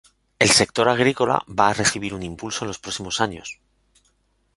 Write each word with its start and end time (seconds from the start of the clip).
El 0.45 0.49
sector 0.59 0.89
agrícola 0.93 1.35
va 1.59 1.67
a 1.69 1.75
recibir 1.79 2.11
un 2.15 2.23
impulso 2.29 2.63
en 2.65 2.69
los 2.69 2.79
próximos 2.87 3.21
años. 3.27 3.53